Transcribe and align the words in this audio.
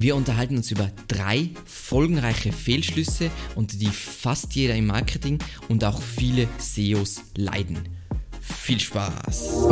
Wir 0.00 0.14
unterhalten 0.14 0.56
uns 0.56 0.70
über 0.70 0.92
drei 1.08 1.50
folgenreiche 1.64 2.52
Fehlschlüsse, 2.52 3.32
unter 3.56 3.76
die 3.76 3.88
fast 3.88 4.54
jeder 4.54 4.76
im 4.76 4.86
Marketing 4.86 5.40
und 5.68 5.82
auch 5.82 6.00
viele 6.00 6.46
SEOs 6.58 7.20
leiden. 7.36 7.80
Viel 8.40 8.78
Spaß! 8.78 9.66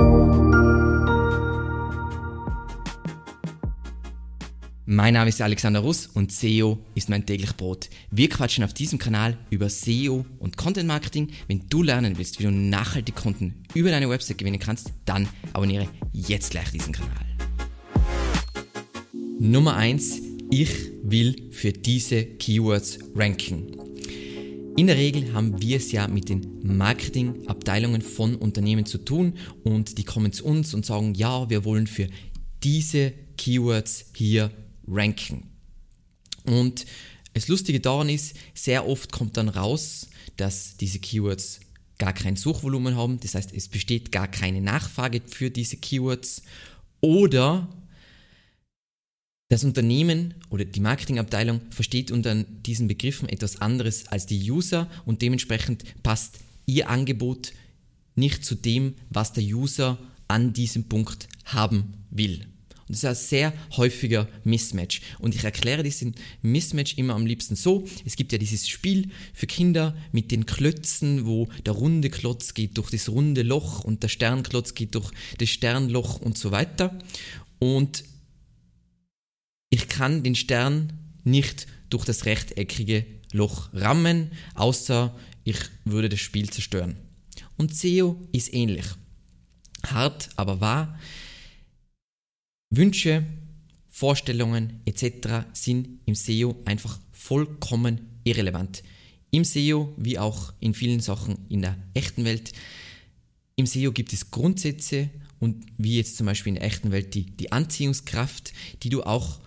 Mein 4.84 5.14
Name 5.14 5.28
ist 5.28 5.40
Alexander 5.40 5.78
Russ 5.78 6.08
und 6.08 6.32
SEO 6.32 6.84
ist 6.96 7.08
mein 7.08 7.24
täglich 7.24 7.56
Brot. 7.56 7.88
Wir 8.10 8.28
quatschen 8.28 8.64
auf 8.64 8.74
diesem 8.74 8.98
Kanal 8.98 9.38
über 9.50 9.70
SEO 9.70 10.26
und 10.40 10.56
Content 10.56 10.88
Marketing. 10.88 11.30
Wenn 11.46 11.68
du 11.68 11.84
lernen 11.84 12.18
willst, 12.18 12.40
wie 12.40 12.44
du 12.44 12.50
nachhaltig 12.50 13.14
Kunden 13.14 13.62
über 13.74 13.90
deine 13.90 14.10
Website 14.10 14.38
gewinnen 14.38 14.58
kannst, 14.58 14.92
dann 15.04 15.28
abonniere 15.52 15.88
jetzt 16.12 16.50
gleich 16.50 16.72
diesen 16.72 16.92
Kanal. 16.92 17.25
Nummer 19.38 19.76
1. 19.76 20.22
Ich 20.50 20.70
will 21.02 21.52
für 21.52 21.70
diese 21.70 22.24
Keywords 22.24 22.98
ranken. 23.14 23.66
In 24.78 24.86
der 24.86 24.96
Regel 24.96 25.34
haben 25.34 25.60
wir 25.60 25.76
es 25.76 25.92
ja 25.92 26.08
mit 26.08 26.30
den 26.30 26.60
Marketingabteilungen 26.62 28.00
von 28.00 28.34
Unternehmen 28.36 28.86
zu 28.86 28.96
tun 28.96 29.34
und 29.62 29.98
die 29.98 30.04
kommen 30.04 30.32
zu 30.32 30.46
uns 30.46 30.72
und 30.72 30.86
sagen, 30.86 31.14
ja, 31.14 31.50
wir 31.50 31.66
wollen 31.66 31.86
für 31.86 32.08
diese 32.62 33.12
Keywords 33.36 34.06
hier 34.14 34.50
ranken. 34.88 35.50
Und 36.46 36.86
das 37.34 37.48
Lustige 37.48 37.80
daran 37.80 38.08
ist, 38.08 38.36
sehr 38.54 38.88
oft 38.88 39.12
kommt 39.12 39.36
dann 39.36 39.50
raus, 39.50 40.08
dass 40.38 40.78
diese 40.78 40.98
Keywords 40.98 41.60
gar 41.98 42.14
kein 42.14 42.36
Suchvolumen 42.36 42.96
haben, 42.96 43.20
das 43.20 43.34
heißt, 43.34 43.52
es 43.52 43.68
besteht 43.68 44.12
gar 44.12 44.28
keine 44.28 44.62
Nachfrage 44.62 45.20
für 45.26 45.50
diese 45.50 45.76
Keywords 45.76 46.42
oder 47.02 47.68
das 49.48 49.62
Unternehmen 49.62 50.34
oder 50.50 50.64
die 50.64 50.80
Marketingabteilung 50.80 51.60
versteht 51.70 52.10
unter 52.10 52.34
diesen 52.42 52.88
Begriffen 52.88 53.28
etwas 53.28 53.60
anderes 53.60 54.08
als 54.08 54.26
die 54.26 54.50
User 54.50 54.90
und 55.04 55.22
dementsprechend 55.22 55.84
passt 56.02 56.38
ihr 56.66 56.90
Angebot 56.90 57.52
nicht 58.16 58.44
zu 58.44 58.56
dem, 58.56 58.94
was 59.10 59.32
der 59.32 59.44
User 59.44 59.98
an 60.26 60.52
diesem 60.52 60.84
Punkt 60.84 61.28
haben 61.44 61.92
will. 62.10 62.46
Und 62.88 62.94
das 62.94 62.98
ist 62.98 63.04
ein 63.04 63.14
sehr 63.14 63.52
häufiger 63.76 64.28
Mismatch. 64.44 65.00
Und 65.18 65.34
ich 65.34 65.42
erkläre 65.42 65.82
diesen 65.82 66.14
Mismatch 66.42 66.96
immer 66.98 67.14
am 67.14 67.26
liebsten 67.26 67.56
so. 67.56 67.84
Es 68.04 68.14
gibt 68.14 68.30
ja 68.30 68.38
dieses 68.38 68.68
Spiel 68.68 69.10
für 69.34 69.48
Kinder 69.48 69.96
mit 70.12 70.30
den 70.30 70.46
Klötzen, 70.46 71.26
wo 71.26 71.48
der 71.64 71.72
runde 71.72 72.10
Klotz 72.10 72.54
geht 72.54 72.78
durch 72.78 72.90
das 72.90 73.08
runde 73.08 73.42
Loch 73.42 73.82
und 73.82 74.04
der 74.04 74.08
Sternklotz 74.08 74.74
geht 74.74 74.94
durch 74.94 75.10
das 75.38 75.48
Sternloch 75.48 76.20
und 76.20 76.38
so 76.38 76.52
weiter. 76.52 76.96
Und 77.58 78.04
ich 79.70 79.88
kann 79.88 80.22
den 80.22 80.34
Stern 80.34 80.92
nicht 81.24 81.66
durch 81.90 82.04
das 82.04 82.24
rechteckige 82.24 83.06
Loch 83.32 83.72
rammen, 83.72 84.32
außer 84.54 85.14
ich 85.44 85.58
würde 85.84 86.08
das 86.08 86.20
Spiel 86.20 86.50
zerstören. 86.50 86.96
Und 87.56 87.74
SEO 87.74 88.20
ist 88.32 88.52
ähnlich. 88.52 88.86
Hart, 89.84 90.30
aber 90.36 90.60
wahr. 90.60 90.98
Wünsche, 92.70 93.24
Vorstellungen 93.88 94.80
etc. 94.84 95.46
sind 95.52 96.00
im 96.04 96.14
SEO 96.14 96.56
einfach 96.64 96.98
vollkommen 97.12 98.20
irrelevant. 98.24 98.82
Im 99.30 99.44
SEO 99.44 99.94
wie 99.96 100.18
auch 100.18 100.52
in 100.60 100.74
vielen 100.74 101.00
Sachen 101.00 101.46
in 101.48 101.62
der 101.62 101.76
echten 101.94 102.24
Welt. 102.24 102.52
Im 103.56 103.66
SEO 103.66 103.92
gibt 103.92 104.12
es 104.12 104.30
Grundsätze 104.30 105.10
und 105.38 105.64
wie 105.78 105.96
jetzt 105.96 106.16
zum 106.16 106.26
Beispiel 106.26 106.50
in 106.50 106.54
der 106.56 106.64
echten 106.64 106.90
Welt 106.90 107.14
die, 107.14 107.24
die 107.24 107.52
Anziehungskraft, 107.52 108.52
die 108.82 108.88
du 108.88 109.02
auch 109.02 109.40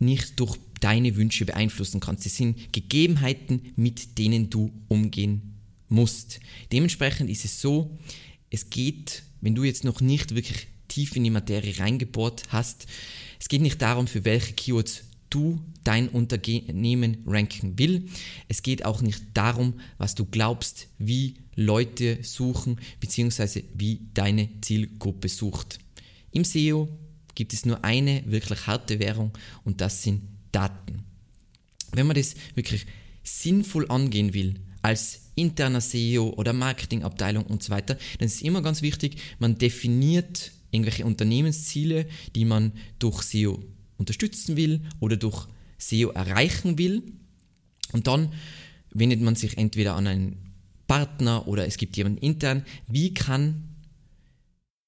nicht 0.00 0.40
durch 0.40 0.58
deine 0.80 1.14
Wünsche 1.16 1.44
beeinflussen 1.44 2.00
kannst. 2.00 2.26
Das 2.26 2.36
sind 2.36 2.72
Gegebenheiten, 2.72 3.72
mit 3.76 4.18
denen 4.18 4.50
du 4.50 4.72
umgehen 4.88 5.54
musst. 5.88 6.40
Dementsprechend 6.72 7.30
ist 7.30 7.44
es 7.44 7.60
so, 7.60 7.98
es 8.50 8.70
geht, 8.70 9.22
wenn 9.40 9.54
du 9.54 9.62
jetzt 9.64 9.84
noch 9.84 10.00
nicht 10.00 10.34
wirklich 10.34 10.66
tief 10.88 11.14
in 11.14 11.24
die 11.24 11.30
Materie 11.30 11.78
reingebohrt 11.78 12.44
hast, 12.48 12.86
es 13.38 13.48
geht 13.48 13.62
nicht 13.62 13.80
darum, 13.80 14.06
für 14.06 14.24
welche 14.24 14.54
Keywords 14.54 15.04
du 15.30 15.60
dein 15.84 16.08
Unternehmen 16.08 17.18
ranken 17.26 17.78
will. 17.78 18.08
Es 18.48 18.62
geht 18.62 18.84
auch 18.84 19.00
nicht 19.00 19.22
darum, 19.34 19.74
was 19.96 20.14
du 20.14 20.24
glaubst, 20.24 20.88
wie 20.98 21.36
Leute 21.54 22.18
suchen, 22.22 22.80
beziehungsweise 22.98 23.62
wie 23.74 24.00
deine 24.12 24.48
Zielgruppe 24.60 25.28
sucht. 25.28 25.78
Im 26.32 26.44
SEO 26.44 26.88
gibt 27.34 27.52
es 27.52 27.66
nur 27.66 27.84
eine 27.84 28.22
wirklich 28.26 28.66
harte 28.66 28.98
Währung 28.98 29.32
und 29.64 29.80
das 29.80 30.02
sind 30.02 30.22
Daten. 30.52 31.04
Wenn 31.92 32.06
man 32.06 32.16
das 32.16 32.34
wirklich 32.54 32.86
sinnvoll 33.22 33.90
angehen 33.90 34.34
will, 34.34 34.60
als 34.82 35.30
interner 35.34 35.80
SEO 35.80 36.30
oder 36.36 36.52
Marketingabteilung 36.52 37.44
und 37.44 37.62
so 37.62 37.70
weiter, 37.70 37.98
dann 38.18 38.26
ist 38.26 38.36
es 38.36 38.42
immer 38.42 38.62
ganz 38.62 38.82
wichtig, 38.82 39.16
man 39.38 39.58
definiert 39.58 40.52
irgendwelche 40.70 41.04
Unternehmensziele, 41.04 42.06
die 42.34 42.44
man 42.44 42.72
durch 42.98 43.22
SEO 43.22 43.62
unterstützen 43.96 44.56
will 44.56 44.82
oder 45.00 45.16
durch 45.16 45.48
SEO 45.78 46.10
erreichen 46.10 46.78
will. 46.78 47.02
Und 47.92 48.06
dann 48.06 48.32
wendet 48.92 49.20
man 49.20 49.36
sich 49.36 49.58
entweder 49.58 49.96
an 49.96 50.06
einen 50.06 50.54
Partner 50.86 51.46
oder 51.46 51.66
es 51.66 51.76
gibt 51.76 51.96
jemanden 51.96 52.18
intern. 52.18 52.64
Wie 52.88 53.14
kann 53.14 53.76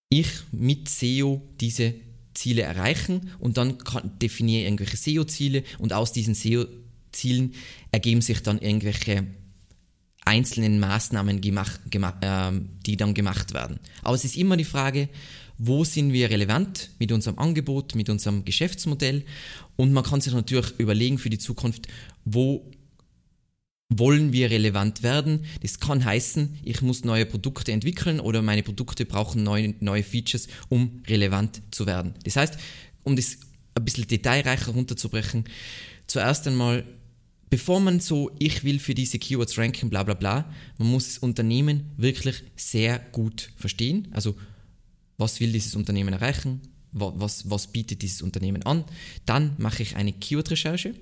ich 0.09 0.29
mit 0.53 0.89
SEO 0.89 1.43
diese 1.61 1.95
Ziele 2.35 2.63
erreichen 2.63 3.31
und 3.39 3.57
dann 3.57 3.79
kann, 3.79 4.19
definiere 4.19 4.65
irgendwelche 4.65 4.97
SEO-Ziele 4.97 5.65
und 5.79 5.93
aus 5.93 6.13
diesen 6.13 6.35
SEO-Zielen 6.35 7.55
ergeben 7.91 8.21
sich 8.21 8.43
dann 8.43 8.59
irgendwelche 8.59 9.27
einzelnen 10.25 10.79
Maßnahmen, 10.79 11.41
gemacht, 11.41 11.81
gemacht, 11.91 12.17
äh, 12.23 12.53
die 12.87 12.97
dann 12.97 13.15
gemacht 13.15 13.55
werden. 13.55 13.79
Aber 14.03 14.15
es 14.15 14.25
ist 14.25 14.37
immer 14.37 14.57
die 14.57 14.65
Frage, 14.65 15.09
wo 15.59 15.85
sind 15.85 16.13
wir 16.13 16.31
relevant 16.31 16.91
mit 16.99 17.13
unserem 17.13 17.39
Angebot, 17.39 17.95
mit 17.95 18.09
unserem 18.09 18.45
Geschäftsmodell 18.45 19.25
und 19.77 19.93
man 19.93 20.05
kann 20.05 20.21
sich 20.21 20.33
natürlich 20.33 20.73
überlegen 20.79 21.19
für 21.19 21.31
die 21.31 21.39
Zukunft, 21.39 21.89
wo 22.25 22.71
wollen 23.99 24.33
wir 24.33 24.51
relevant 24.51 25.03
werden. 25.03 25.45
Das 25.61 25.81
kann 25.81 26.05
heißen, 26.05 26.59
ich 26.63 26.83
muss 26.83 27.05
neue 27.05 27.27
Produkte 27.27 27.73
entwickeln 27.73 28.21
oder 28.21 28.43
meine 28.43 28.63
Produkte 28.63 29.05
brauchen 29.05 29.43
neue, 29.43 29.75
neue 29.81 30.03
Features, 30.03 30.49
um 30.69 31.03
relevant 31.07 31.63
zu 31.71 31.87
werden. 31.87 32.15
Das 32.25 32.37
heißt, 32.37 32.59
um 33.05 33.17
das 33.17 33.39
ein 33.75 33.85
bisschen 33.85 34.07
detailreicher 34.07 34.73
runterzubrechen, 34.73 35.45
zuerst 36.07 36.47
einmal, 36.47 36.85
bevor 37.51 37.81
man 37.81 38.01
so, 38.01 38.31
ich 38.39 38.65
will 38.65 38.79
für 38.79 38.95
diese 38.95 39.19
Keywords 39.19 39.59
ranken, 39.59 39.91
bla 39.91 40.03
bla 40.03 40.15
bla, 40.15 40.53
man 40.79 40.89
muss 40.89 41.07
das 41.07 41.19
Unternehmen 41.19 41.91
wirklich 41.97 42.43
sehr 42.57 42.99
gut 42.99 43.51
verstehen. 43.57 44.09
Also, 44.13 44.37
was 45.19 45.41
will 45.41 45.53
dieses 45.53 45.77
Unternehmen 45.77 46.13
erreichen? 46.13 46.61
Was, 46.93 47.49
was 47.49 47.69
bietet 47.69 48.03
dieses 48.03 48.21
Unternehmen 48.21 48.65
an? 48.65 48.85
Dann 49.25 49.55
mache 49.57 49.83
ich 49.83 49.97
eine 49.97 50.13
Keyword-Recherche 50.13 50.95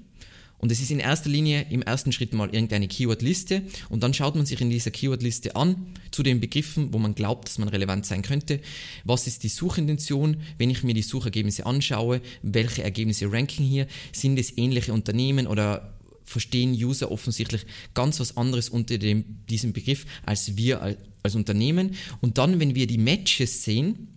und 0.61 0.71
es 0.71 0.81
ist 0.81 0.91
in 0.91 1.01
erster 1.01 1.31
Linie 1.31 1.67
im 1.71 1.83
ersten 1.83 2.13
Schritt 2.13 2.35
mal 2.35 2.51
irgendeine 2.51 2.87
Keyword-Liste 2.87 3.63
und 3.89 4.03
dann 4.03 4.13
schaut 4.13 4.37
man 4.37 4.45
sich 4.45 4.61
in 4.61 4.71
dieser 4.71 4.91
Keyword-Liste 4.91 5.57
an 5.57 5.87
zu 6.11 6.23
den 6.23 6.41
Begriffen, 6.41 6.93
wo 6.93 6.99
man 6.99 7.15
glaubt, 7.15 7.49
dass 7.49 7.59
man 7.59 7.69
relevant 7.69 8.05
sein 8.05 8.23
könnte. 8.23 8.61
Was 9.05 9.27
ist 9.27 9.43
die 9.43 9.49
Suchintention? 9.49 10.37
Wenn 10.59 10.71
ich 10.71 10.83
mir 10.83 10.95
die 10.95 11.03
Suchergebnisse 11.03 11.65
anschaue, 11.65 12.21
welche 12.43 12.83
Ergebnisse 12.83 13.33
ranken 13.33 13.65
hier? 13.65 13.87
Sind 14.13 14.39
es 14.39 14.57
ähnliche 14.57 14.93
Unternehmen 14.93 15.47
oder 15.47 15.99
verstehen 16.25 16.73
User 16.73 17.11
offensichtlich 17.11 17.67
ganz 17.95 18.21
was 18.21 18.37
anderes 18.37 18.69
unter 18.69 18.99
dem, 18.99 19.25
diesem 19.49 19.73
Begriff 19.73 20.07
als 20.25 20.57
wir 20.57 20.83
als, 20.83 20.99
als 21.23 21.35
Unternehmen? 21.35 21.97
Und 22.21 22.37
dann, 22.37 22.61
wenn 22.61 22.75
wir 22.75 22.87
die 22.87 22.99
Matches 22.99 23.65
sehen, 23.65 24.09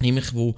nämlich 0.00 0.32
wo 0.32 0.56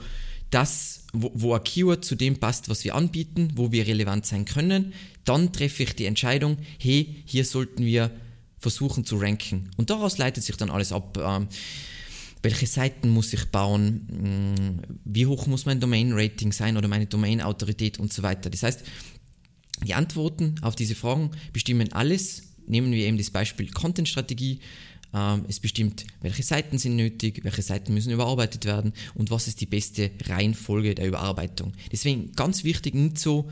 das, 0.54 1.04
wo, 1.12 1.32
wo 1.34 1.54
ein 1.54 1.64
Keyword 1.64 2.04
zu 2.04 2.14
dem 2.14 2.36
passt, 2.38 2.68
was 2.68 2.84
wir 2.84 2.94
anbieten, 2.94 3.52
wo 3.56 3.72
wir 3.72 3.86
relevant 3.86 4.24
sein 4.24 4.44
können, 4.44 4.92
dann 5.24 5.52
treffe 5.52 5.82
ich 5.82 5.96
die 5.96 6.06
Entscheidung, 6.06 6.58
hey, 6.78 7.22
hier 7.26 7.44
sollten 7.44 7.84
wir 7.84 8.10
versuchen 8.58 9.04
zu 9.04 9.16
ranken. 9.16 9.70
Und 9.76 9.90
daraus 9.90 10.16
leitet 10.16 10.44
sich 10.44 10.56
dann 10.56 10.70
alles 10.70 10.92
ab. 10.92 11.18
Ähm, 11.20 11.48
welche 12.42 12.66
Seiten 12.66 13.08
muss 13.08 13.32
ich 13.32 13.46
bauen, 13.46 14.06
mm, 14.06 14.82
wie 15.04 15.26
hoch 15.26 15.46
muss 15.46 15.66
mein 15.66 15.80
Domain-Rating 15.80 16.52
sein 16.52 16.76
oder 16.76 16.88
meine 16.88 17.06
Domain-Autorität 17.06 17.98
und 17.98 18.12
so 18.12 18.22
weiter. 18.22 18.50
Das 18.50 18.62
heißt, 18.62 18.84
die 19.82 19.94
Antworten 19.94 20.56
auf 20.62 20.76
diese 20.76 20.94
Fragen 20.94 21.30
bestimmen 21.52 21.92
alles. 21.92 22.42
Nehmen 22.66 22.92
wir 22.92 23.06
eben 23.06 23.18
das 23.18 23.30
Beispiel 23.30 23.70
Content-Strategie. 23.70 24.60
Ähm, 25.14 25.44
es 25.48 25.60
bestimmt, 25.60 26.04
welche 26.20 26.42
Seiten 26.42 26.78
sind 26.78 26.96
nötig, 26.96 27.40
welche 27.44 27.62
Seiten 27.62 27.94
müssen 27.94 28.12
überarbeitet 28.12 28.64
werden 28.64 28.92
und 29.14 29.30
was 29.30 29.46
ist 29.46 29.60
die 29.60 29.66
beste 29.66 30.10
Reihenfolge 30.26 30.94
der 30.94 31.06
Überarbeitung. 31.06 31.72
Deswegen 31.92 32.32
ganz 32.32 32.64
wichtig, 32.64 32.94
nicht 32.94 33.18
so, 33.18 33.48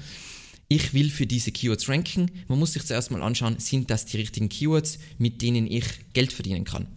ich 0.69 0.95
will 0.95 1.11
für 1.11 1.27
diese 1.27 1.53
Keywords 1.53 1.89
ranken. 1.89 2.31
Man 2.49 2.59
muss 2.59 2.73
sich 2.73 2.85
zuerst 2.85 3.11
mal 3.11 3.23
anschauen, 3.23 3.59
sind 3.59 3.91
das 3.91 4.07
die 4.07 4.17
richtigen 4.17 4.49
Keywords, 4.49 4.99
mit 5.19 5.43
denen 5.43 5.71
ich 5.71 5.85
Geld 6.15 6.33
verdienen 6.33 6.65
kann. 6.65 6.89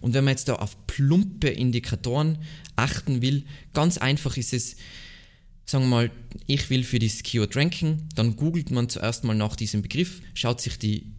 Und 0.00 0.14
wenn 0.14 0.24
man 0.24 0.32
jetzt 0.32 0.48
da 0.48 0.54
auf 0.54 0.86
plumpe 0.86 1.48
Indikatoren 1.48 2.38
achten 2.76 3.22
will, 3.22 3.44
ganz 3.72 3.98
einfach 3.98 4.36
ist 4.36 4.54
es, 4.54 4.76
sagen 5.66 5.84
wir 5.84 5.90
mal, 5.90 6.10
ich 6.46 6.70
will 6.70 6.84
für 6.84 6.98
dieses 6.98 7.24
Keyword 7.24 7.56
ranken, 7.56 8.08
dann 8.14 8.36
googelt 8.36 8.70
man 8.70 8.88
zuerst 8.88 9.24
mal 9.24 9.34
nach 9.34 9.56
diesem 9.56 9.82
Begriff, 9.82 10.22
schaut 10.34 10.60
sich 10.60 10.78
die 10.78 11.12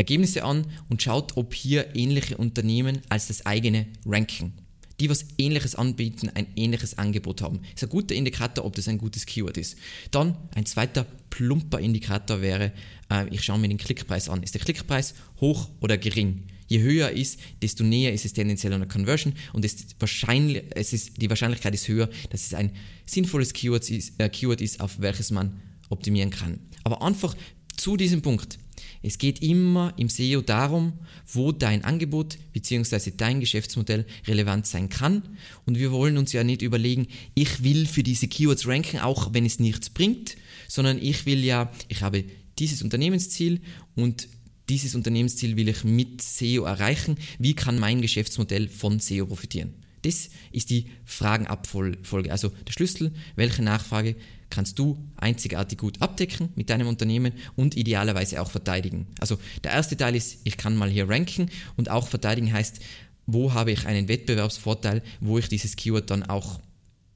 Ergebnisse 0.00 0.44
an 0.44 0.66
und 0.88 1.02
schaut, 1.02 1.36
ob 1.36 1.52
hier 1.52 1.94
ähnliche 1.94 2.38
Unternehmen 2.38 3.02
als 3.10 3.28
das 3.28 3.44
eigene 3.44 3.86
ranken. 4.06 4.54
Die, 4.98 5.10
was 5.10 5.26
ähnliches 5.36 5.74
anbieten, 5.74 6.30
ein 6.34 6.46
ähnliches 6.56 6.96
Angebot 6.96 7.42
haben. 7.42 7.60
Ist 7.74 7.82
ein 7.82 7.90
guter 7.90 8.14
Indikator, 8.14 8.64
ob 8.64 8.74
das 8.76 8.88
ein 8.88 8.98
gutes 8.98 9.26
Keyword 9.26 9.58
ist. 9.58 9.76
Dann 10.10 10.36
ein 10.54 10.64
zweiter 10.64 11.06
plumper 11.28 11.80
Indikator 11.80 12.40
wäre, 12.40 12.72
äh, 13.10 13.28
ich 13.30 13.42
schaue 13.42 13.58
mir 13.58 13.68
den 13.68 13.78
Klickpreis 13.78 14.28
an. 14.28 14.42
Ist 14.42 14.54
der 14.54 14.62
Klickpreis 14.62 15.14
hoch 15.40 15.68
oder 15.80 15.98
gering? 15.98 16.44
Je 16.66 16.80
höher 16.80 17.10
ist, 17.10 17.38
desto 17.60 17.84
näher 17.84 18.12
ist 18.12 18.24
es 18.24 18.32
tendenziell 18.32 18.72
an 18.72 18.80
der 18.80 18.88
Conversion 18.88 19.34
und 19.52 19.64
es 19.64 19.86
wahrscheinlich, 19.98 20.64
es 20.74 20.92
ist, 20.92 21.20
die 21.20 21.28
Wahrscheinlichkeit 21.28 21.74
ist 21.74 21.88
höher, 21.88 22.08
dass 22.30 22.46
es 22.46 22.54
ein 22.54 22.70
sinnvolles 23.06 23.52
Keyword 23.52 23.90
ist, 23.90 24.14
äh, 24.18 24.28
Keyword 24.28 24.60
ist, 24.62 24.80
auf 24.80 25.00
welches 25.00 25.30
man 25.30 25.60
optimieren 25.90 26.30
kann. 26.30 26.58
Aber 26.84 27.02
einfach 27.02 27.34
zu 27.76 27.96
diesem 27.96 28.22
Punkt. 28.22 28.58
Es 29.02 29.16
geht 29.16 29.42
immer 29.42 29.94
im 29.96 30.08
SEO 30.08 30.42
darum, 30.42 30.92
wo 31.26 31.52
dein 31.52 31.84
Angebot 31.84 32.36
bzw. 32.52 33.12
dein 33.16 33.40
Geschäftsmodell 33.40 34.04
relevant 34.26 34.66
sein 34.66 34.90
kann. 34.90 35.22
Und 35.64 35.78
wir 35.78 35.90
wollen 35.90 36.18
uns 36.18 36.32
ja 36.32 36.44
nicht 36.44 36.60
überlegen, 36.60 37.06
ich 37.34 37.62
will 37.62 37.86
für 37.86 38.02
diese 38.02 38.28
Keywords 38.28 38.66
ranken, 38.66 38.98
auch 38.98 39.32
wenn 39.32 39.46
es 39.46 39.58
nichts 39.58 39.88
bringt, 39.88 40.36
sondern 40.68 41.00
ich 41.00 41.24
will 41.24 41.42
ja, 41.42 41.72
ich 41.88 42.02
habe 42.02 42.24
dieses 42.58 42.82
Unternehmensziel 42.82 43.62
und 43.94 44.28
dieses 44.68 44.94
Unternehmensziel 44.94 45.56
will 45.56 45.68
ich 45.68 45.82
mit 45.82 46.22
SEO 46.22 46.64
erreichen. 46.64 47.16
Wie 47.38 47.54
kann 47.54 47.78
mein 47.78 48.02
Geschäftsmodell 48.02 48.68
von 48.68 49.00
SEO 49.00 49.26
profitieren? 49.26 49.74
Das 50.02 50.30
ist 50.52 50.70
die 50.70 50.86
Fragenabfolge. 51.04 52.32
Also 52.32 52.50
der 52.66 52.72
Schlüssel, 52.72 53.12
welche 53.36 53.62
Nachfrage 53.62 54.16
kannst 54.50 54.78
du 54.78 54.98
einzigartig 55.16 55.78
gut 55.78 56.02
abdecken 56.02 56.50
mit 56.56 56.70
deinem 56.70 56.88
Unternehmen 56.88 57.32
und 57.56 57.76
idealerweise 57.76 58.40
auch 58.42 58.50
verteidigen. 58.50 59.06
Also 59.20 59.38
der 59.62 59.72
erste 59.72 59.96
Teil 59.96 60.16
ist, 60.16 60.38
ich 60.44 60.56
kann 60.56 60.76
mal 60.76 60.90
hier 60.90 61.08
ranken 61.08 61.50
und 61.76 61.88
auch 61.88 62.08
verteidigen 62.08 62.52
heißt, 62.52 62.80
wo 63.26 63.54
habe 63.54 63.70
ich 63.70 63.86
einen 63.86 64.08
Wettbewerbsvorteil, 64.08 65.02
wo 65.20 65.38
ich 65.38 65.48
dieses 65.48 65.76
Keyword 65.76 66.10
dann 66.10 66.24
auch 66.24 66.60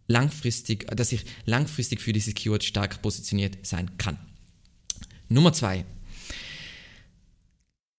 langfristig, 0.07 0.87
dass 0.95 1.13
ich 1.13 1.25
langfristig 1.45 2.01
für 2.01 2.13
dieses 2.13 2.35
Keyword 2.35 2.63
stark 2.63 3.03
positioniert 3.03 3.59
sein 3.67 3.99
kann. 3.99 4.19
Nummer 5.29 5.53
zwei. 5.53 5.85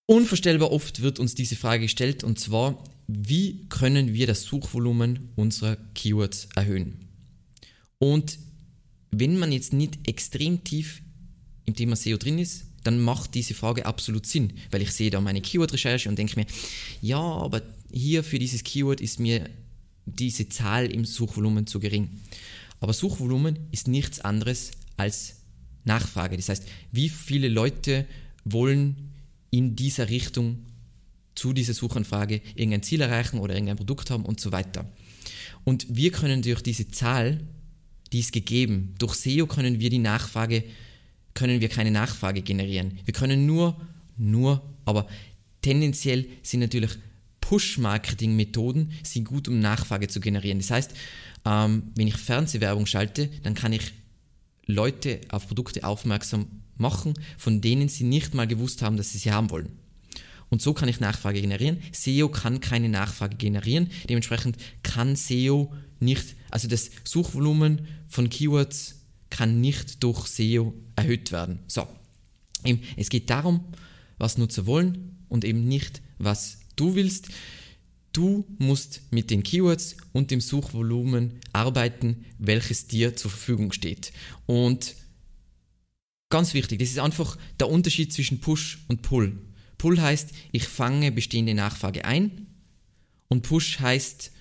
Unvorstellbar 0.05 0.71
oft 0.71 1.01
wird 1.01 1.19
uns 1.19 1.33
diese 1.33 1.55
Frage 1.55 1.83
gestellt 1.83 2.23
und 2.23 2.39
zwar, 2.39 2.83
wie 3.07 3.67
können 3.69 4.13
wir 4.13 4.27
das 4.27 4.43
Suchvolumen 4.43 5.29
unserer 5.35 5.77
Keywords 5.93 6.47
erhöhen? 6.55 6.97
Und 7.99 8.39
wenn 9.11 9.37
man 9.37 9.51
jetzt 9.51 9.73
nicht 9.73 10.07
extrem 10.07 10.63
tief 10.63 11.01
im 11.65 11.75
Thema 11.75 11.95
SEO 11.95 12.17
drin 12.17 12.39
ist, 12.39 12.65
dann 12.83 12.99
macht 12.99 13.33
diese 13.33 13.53
Frage 13.53 13.85
absolut 13.85 14.25
Sinn, 14.25 14.53
weil 14.71 14.81
ich 14.81 14.91
sehe 14.91 15.09
da 15.09 15.19
meine 15.19 15.41
Keyword-Recherche 15.41 16.07
und 16.07 16.17
denke 16.17 16.39
mir, 16.39 16.45
ja, 17.01 17.19
aber 17.19 17.61
hier 17.91 18.23
für 18.23 18.37
dieses 18.37 18.63
Keyword 18.63 19.01
ist 19.01 19.19
mir 19.19 19.49
diese 20.05 20.49
Zahl 20.49 20.91
im 20.91 21.05
Suchvolumen 21.05 21.65
zu 21.65 21.79
gering. 21.79 22.09
Aber 22.79 22.93
Suchvolumen 22.93 23.57
ist 23.71 23.87
nichts 23.87 24.19
anderes 24.19 24.71
als 24.97 25.37
Nachfrage. 25.83 26.35
Das 26.35 26.49
heißt, 26.49 26.65
wie 26.91 27.09
viele 27.09 27.47
Leute 27.47 28.05
wollen 28.43 29.11
in 29.49 29.75
dieser 29.75 30.09
Richtung 30.09 30.65
zu 31.35 31.53
dieser 31.53 31.73
Suchanfrage 31.73 32.41
irgendein 32.55 32.83
Ziel 32.83 33.01
erreichen 33.01 33.39
oder 33.39 33.53
irgendein 33.53 33.77
Produkt 33.77 34.09
haben 34.09 34.25
und 34.25 34.39
so 34.39 34.51
weiter. 34.51 34.89
Und 35.63 35.85
wir 35.89 36.11
können 36.11 36.41
durch 36.41 36.61
diese 36.61 36.87
Zahl, 36.87 37.41
die 38.13 38.19
ist 38.19 38.31
gegeben, 38.31 38.95
durch 38.97 39.15
SEO 39.15 39.47
können 39.47 39.79
wir 39.79 39.89
die 39.89 39.99
Nachfrage, 39.99 40.63
können 41.33 41.59
wir 41.59 41.69
keine 41.69 41.91
Nachfrage 41.91 42.41
generieren. 42.41 42.99
Wir 43.03 43.13
können 43.13 43.45
nur, 43.45 43.79
nur, 44.17 44.63
aber 44.85 45.07
tendenziell 45.61 46.25
sind 46.43 46.61
natürlich 46.61 46.91
Push-Marketing-Methoden 47.41 48.91
sind 49.03 49.25
gut, 49.25 49.47
um 49.47 49.59
Nachfrage 49.59 50.07
zu 50.07 50.19
generieren. 50.19 50.59
Das 50.59 50.71
heißt, 50.71 50.91
ähm, 51.45 51.91
wenn 51.95 52.07
ich 52.07 52.17
Fernsehwerbung 52.17 52.87
schalte, 52.87 53.29
dann 53.43 53.53
kann 53.53 53.73
ich 53.73 53.93
Leute 54.65 55.21
auf 55.29 55.47
Produkte 55.47 55.83
aufmerksam 55.83 56.47
machen, 56.77 57.13
von 57.37 57.61
denen 57.61 57.87
sie 57.87 58.03
nicht 58.03 58.33
mal 58.33 58.47
gewusst 58.47 58.81
haben, 58.81 58.97
dass 58.97 59.11
sie 59.11 59.19
sie 59.19 59.31
haben 59.31 59.51
wollen. 59.51 59.69
Und 60.49 60.61
so 60.61 60.73
kann 60.73 60.89
ich 60.89 60.99
Nachfrage 60.99 61.41
generieren. 61.41 61.81
SEO 61.91 62.29
kann 62.29 62.59
keine 62.59 62.89
Nachfrage 62.89 63.35
generieren. 63.35 63.89
Dementsprechend 64.09 64.57
kann 64.83 65.15
SEO 65.15 65.73
nicht, 65.99 66.35
also 66.51 66.67
das 66.67 66.91
Suchvolumen 67.03 67.87
von 68.07 68.29
Keywords 68.29 69.01
kann 69.29 69.59
nicht 69.59 70.03
durch 70.03 70.27
SEO 70.27 70.73
erhöht 70.95 71.31
werden. 71.31 71.59
So, 71.67 71.87
es 72.95 73.09
geht 73.09 73.29
darum, 73.29 73.65
was 74.17 74.37
Nutzer 74.37 74.65
wollen 74.65 75.17
und 75.29 75.43
eben 75.43 75.67
nicht, 75.67 76.01
was 76.19 76.59
du 76.75 76.95
willst. 76.95 77.29
Du 78.13 78.45
musst 78.59 79.01
mit 79.11 79.29
den 79.29 79.43
Keywords 79.43 79.97
und 80.13 80.31
dem 80.31 80.39
Suchvolumen 80.39 81.39
arbeiten, 81.51 82.25
welches 82.37 82.87
dir 82.87 83.15
zur 83.15 83.31
Verfügung 83.31 83.71
steht. 83.71 84.13
Und 84.45 84.95
Ganz 86.29 86.53
wichtig, 86.53 86.79
das 86.79 86.89
ist 86.89 86.99
einfach 86.99 87.37
der 87.59 87.69
Unterschied 87.69 88.11
zwischen 88.11 88.39
Push 88.39 88.79
und 88.87 89.01
Pull. 89.03 89.37
Pull 89.77 89.99
heißt, 89.99 90.31
ich 90.51 90.67
fange 90.67 91.11
bestehende 91.11 91.53
Nachfrage 91.53 92.05
ein 92.05 92.47
und 93.27 93.41
Push 93.41 93.79
heißt, 93.79 94.31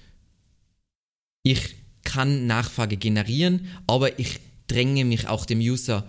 ich 1.42 1.76
kann 2.04 2.46
Nachfrage 2.46 2.96
generieren, 2.96 3.68
aber 3.86 4.18
ich 4.18 4.40
dränge 4.66 5.04
mich 5.04 5.28
auch 5.28 5.46
dem 5.46 5.58
User 5.58 6.06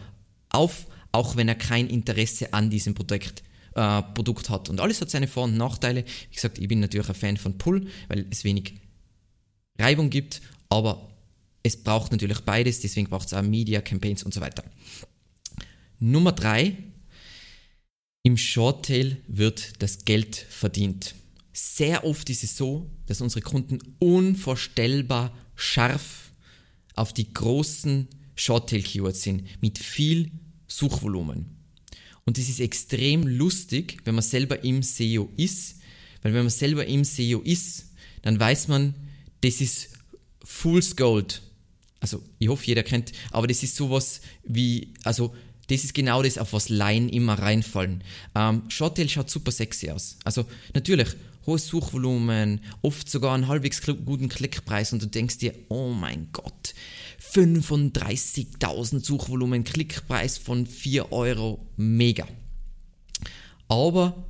auf, 0.50 0.88
auch 1.12 1.36
wenn 1.36 1.48
er 1.48 1.56
kein 1.56 1.88
Interesse 1.88 2.54
an 2.54 2.70
diesem 2.70 2.94
Produkt, 2.94 3.44
äh, 3.76 4.02
Produkt 4.02 4.50
hat. 4.50 4.70
Und 4.70 4.80
alles 4.80 5.02
hat 5.02 5.10
seine 5.10 5.28
Vor- 5.28 5.46
und 5.46 5.58
Nachteile. 5.58 6.06
Wie 6.30 6.36
gesagt, 6.36 6.58
ich 6.58 6.68
bin 6.68 6.80
natürlich 6.80 7.10
ein 7.10 7.16
Fan 7.16 7.38
von 7.38 7.58
Pull, 7.58 7.88
weil 8.08 8.26
es 8.30 8.44
wenig 8.44 8.76
Reibung 9.78 10.10
gibt, 10.10 10.42
aber 10.70 11.10
es 11.64 11.82
braucht 11.82 12.12
natürlich 12.12 12.40
beides, 12.42 12.82
deswegen 12.82 13.10
braucht 13.10 13.28
es 13.28 13.34
auch 13.34 13.42
Media, 13.42 13.82
Campaigns 13.82 14.24
und 14.24 14.34
so 14.34 14.40
weiter. 14.40 14.64
Nummer 16.00 16.32
drei, 16.32 16.78
im 18.26 18.38
Shorttail 18.38 19.18
wird 19.28 19.84
das 19.84 20.04
Geld 20.04 20.36
verdient. 20.36 21.14
Sehr 21.54 22.04
oft 22.04 22.28
ist 22.32 22.44
es 22.44 22.58
so, 22.58 22.90
dass 23.06 23.22
unsere 23.22 23.42
Kunden 23.42 23.78
unvorstellbar 24.00 25.32
scharf 25.54 26.32
auf 26.96 27.14
die 27.14 27.32
großen 27.32 28.08
Shorttail-Keywords 28.34 29.22
sind, 29.22 29.44
mit 29.62 29.78
viel 29.78 30.32
Suchvolumen. 30.68 31.56
Und 32.26 32.40
es 32.40 32.50
ist 32.50 32.60
extrem 32.62 33.28
lustig, 33.28 34.00
wenn 34.06 34.16
man 34.16 34.24
selber 34.24 34.64
im 34.64 34.82
SEO 34.82 35.30
ist, 35.38 35.76
weil 36.24 36.34
wenn 36.34 36.46
man 36.46 36.50
selber 36.50 36.88
im 36.88 37.04
SEO 37.04 37.42
ist, 37.42 37.92
dann 38.24 38.40
weiß 38.40 38.70
man, 38.70 38.96
das 39.42 39.62
ist 39.62 39.90
Fool's 40.44 40.96
Gold. 40.96 41.44
Also 42.00 42.24
ich 42.40 42.48
hoffe, 42.48 42.66
jeder 42.66 42.82
kennt, 42.82 43.12
aber 43.30 43.46
das 43.46 43.62
ist 43.62 43.76
sowas 43.76 44.22
wie, 44.44 44.96
also 45.04 45.36
das 45.68 45.84
ist 45.84 45.94
genau 45.94 46.22
das, 46.22 46.38
auf 46.38 46.54
was 46.54 46.70
Laien 46.70 47.10
immer 47.10 47.40
reinfallen. 47.40 48.04
Ähm, 48.36 48.64
Shorttail 48.70 49.10
schaut 49.10 49.30
super 49.30 49.52
sexy 49.52 49.90
aus. 49.90 50.18
Also 50.24 50.46
natürlich, 50.74 51.10
hohes 51.46 51.68
Suchvolumen, 51.68 52.62
oft 52.82 53.10
sogar 53.10 53.34
einen 53.34 53.48
halbwegs 53.48 53.82
guten 53.82 54.30
Klickpreis 54.30 54.94
und 54.94 55.02
du 55.02 55.08
denkst 55.08 55.38
dir, 55.40 55.54
oh 55.70 55.90
mein 55.90 56.30
Gott, 56.32 56.74
35.000 57.34 59.04
Suchvolumen, 59.04 59.64
Klickpreis 59.64 60.38
von 60.38 60.66
4 60.66 61.12
Euro, 61.12 61.66
mega. 61.76 62.28
Aber 63.68 64.26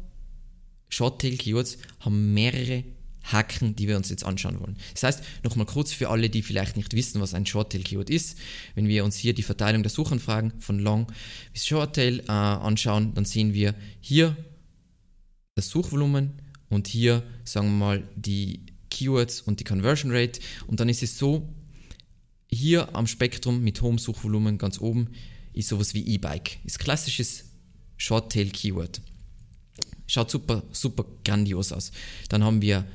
Shorttail 0.89 1.38
Keywords 1.38 1.77
haben 2.00 2.34
mehrere 2.34 2.84
Hacken, 3.32 3.75
die 3.75 3.88
wir 3.88 3.98
uns 3.98 4.10
jetzt 4.10 4.24
anschauen 4.24 4.60
wollen. 4.60 4.77
Das 4.94 5.03
heißt, 5.03 5.24
nochmal 5.44 5.65
kurz 5.65 5.91
für 5.91 6.10
alle, 6.10 6.29
die 6.29 6.41
vielleicht 6.41 6.77
nicht 6.77 6.94
wissen, 6.94 7.22
was 7.22 7.34
ein 7.34 7.46
Shorttail 7.46 7.84
Keyword 7.84 8.10
ist. 8.10 8.38
Wenn 8.75 8.88
wir 8.88 9.03
uns 9.03 9.17
hier 9.17 9.34
die 9.34 9.44
Verteilung 9.44 9.84
der 9.84 9.89
Suchanfragen 9.89 10.53
von 10.60 10.79
Long 10.79 11.12
bis 11.53 11.65
Shorttail 11.65 12.20
äh, 12.20 12.32
anschauen, 12.32 13.13
dann 13.13 13.25
sehen 13.25 13.53
wir 13.53 13.75
hier 14.00 14.38
das 15.55 15.70
Suchvolumen 15.70 16.41
und 16.70 16.88
hier, 16.88 17.24
sagen 17.44 17.67
wir 17.67 17.86
mal, 17.86 18.10
die 18.15 18.65
Keywords 18.89 19.41
und 19.41 19.60
die 19.60 19.63
Conversion 19.63 20.12
Rate. 20.12 20.39
Und 20.67 20.79
dann 20.79 20.89
ist 20.89 21.03
es 21.03 21.17
so, 21.17 21.50
hier 22.50 22.96
am 22.96 23.08
Spektrum 23.08 23.63
mit 23.63 23.82
hohem 23.82 23.98
Suchvolumen 23.98 24.58
ganz 24.58 24.79
oben 24.79 25.10
ist 25.53 25.70
sowas 25.70 25.94
wie 25.94 26.05
E-Bike. 26.05 26.60
Ist 26.65 26.79
klassisches 26.79 27.46
Shorttail 27.98 28.50
Keyword. 28.50 29.01
Schaut 30.08 30.29
super, 30.29 30.63
super 30.72 31.05
grandios 31.24 31.72
aus. 31.72 31.91
Dann 32.29 32.44
haben 32.44 32.62
wir 32.62 32.86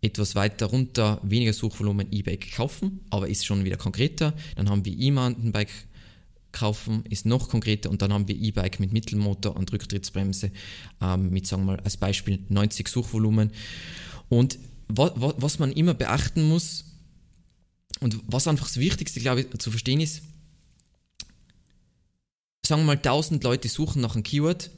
etwas 0.00 0.34
weiter 0.34 0.66
runter 0.66 1.20
weniger 1.22 1.52
Suchvolumen 1.52 2.12
E-Bike 2.12 2.52
kaufen, 2.52 3.00
aber 3.10 3.28
ist 3.28 3.44
schon 3.44 3.64
wieder 3.64 3.76
konkreter. 3.76 4.32
Dann 4.56 4.70
haben 4.70 4.84
wir 4.84 4.96
E-Mountainbike 4.96 5.72
kaufen, 6.52 7.04
ist 7.08 7.26
noch 7.26 7.48
konkreter 7.48 7.90
und 7.90 8.00
dann 8.00 8.12
haben 8.12 8.28
wir 8.28 8.36
E-Bike 8.36 8.80
mit 8.80 8.92
Mittelmotor 8.92 9.56
und 9.56 9.72
Rücktrittsbremse 9.72 10.50
ähm, 11.02 11.30
mit, 11.30 11.46
sagen 11.46 11.64
wir 11.64 11.72
mal, 11.72 11.80
als 11.80 11.96
Beispiel 11.96 12.38
90 12.48 12.88
Suchvolumen. 12.88 13.50
Und 14.28 14.58
wa 14.88 15.12
wa 15.16 15.34
was 15.36 15.58
man 15.58 15.72
immer 15.72 15.94
beachten 15.94 16.48
muss, 16.48 16.84
Und 18.00 18.20
was 18.26 18.46
einfach 18.46 18.66
das 18.66 18.78
Wichtigste, 18.78 19.20
glaube 19.20 19.40
ich, 19.40 19.58
zu 19.58 19.70
verstehen 19.70 20.00
ist, 20.00 20.22
sagen 22.64 22.82
wir 22.82 22.86
mal, 22.86 22.96
1000 22.96 23.42
Leute 23.42 23.68
suchen 23.68 24.00
nach 24.02 24.14
einem 24.14 24.22
Keyword, 24.22 24.70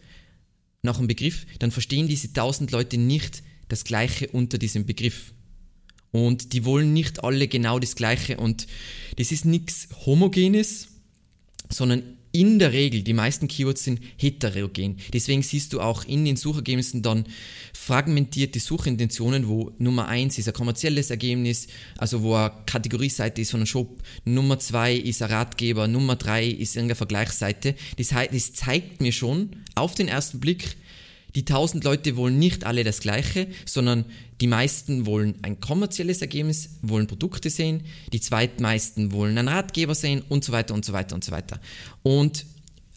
nach 0.83 0.99
einem 0.99 1.09
Begriff, 1.09 1.47
dann 1.59 1.71
verstehen 1.71 2.09
diese 2.09 2.29
1000 2.29 2.71
Leute 2.71 2.97
nicht 2.97 3.43
das 3.71 3.85
Gleiche 3.85 4.29
unter 4.29 4.59
diesem 4.59 4.85
Begriff. 4.85 5.33
Und 6.13 6.53
die 6.53 6.65
wollen 6.65 6.93
nicht 6.93 7.25
alle 7.25 7.49
genau 7.49 7.79
das 7.79 7.95
Gleiche. 7.95 8.37
Und 8.37 8.67
das 9.17 9.33
ist 9.33 9.45
nichts 9.45 9.89
Homogenes, 10.05 10.89
sondern 11.71 12.03
in 12.33 12.61
der 12.61 12.73
Regel, 12.73 13.03
die 13.03 13.13
meisten 13.13 13.49
Keywords 13.49 13.85
sind 13.85 14.01
heterogen. 14.17 14.99
Deswegen 15.13 15.43
siehst 15.43 15.73
du 15.73 15.81
auch 15.81 16.05
in 16.05 16.25
den 16.25 16.37
Suchergebnissen 16.37 17.03
dann 17.03 17.25
fragmentierte 17.73 18.61
Suchintentionen, 18.61 19.49
wo 19.49 19.73
Nummer 19.79 20.07
eins 20.07 20.39
ist 20.39 20.47
ein 20.47 20.55
kommerzielles 20.55 21.11
Ergebnis, 21.11 21.67
also 21.99 22.23
wo 22.23 22.35
eine 22.35 22.53
Kategorieseite 22.67 23.41
ist 23.41 23.51
von 23.51 23.61
einem 23.61 23.67
Shop, 23.67 24.01
Nummer 24.25 24.61
zwei 24.61 24.95
ist 24.95 25.23
ein 25.23 25.31
Ratgeber, 25.31 25.89
Nummer 25.89 26.15
drei 26.15 26.47
ist 26.47 26.77
irgendeine 26.77 26.97
Vergleichsseite. 26.97 27.75
Das, 27.97 28.09
das 28.09 28.53
zeigt 28.53 29.01
mir 29.01 29.13
schon 29.13 29.57
auf 29.75 29.97
den 29.97 30.07
ersten 30.07 30.39
Blick, 30.39 30.77
die 31.35 31.41
1000 31.41 31.85
Leute 31.85 32.17
wollen 32.17 32.39
nicht 32.39 32.65
alle 32.65 32.85
das 32.85 33.01
Gleiche, 33.01 33.47
sondern 33.67 34.05
die 34.41 34.47
meisten 34.47 35.07
wollen 35.07 35.35
ein 35.43 35.61
kommerzielles 35.61 36.21
Ergebnis, 36.23 36.71
wollen 36.83 37.07
Produkte 37.07 37.51
sehen, 37.51 37.83
die 38.13 38.21
zweitmeisten 38.21 39.13
wollen 39.13 39.39
einen 39.39 39.49
Ratgeber 39.49 39.95
sehen 39.95 40.23
und 40.29 40.45
so 40.45 40.53
weiter 40.53 40.75
und 40.75 40.85
so 40.85 40.93
weiter 40.93 41.15
und 41.15 41.25
so 41.25 41.33
weiter. 41.33 41.61
Und 42.03 42.47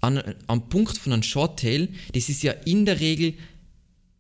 an, 0.02 0.22
am 0.48 0.70
Punkt 0.70 0.98
von 0.98 1.14
einem 1.14 1.24
Shorttail, 1.24 1.90
das 2.14 2.30
ist 2.30 2.44
ja 2.44 2.52
in 2.52 2.86
der 2.86 3.00
Regel, 3.00 3.34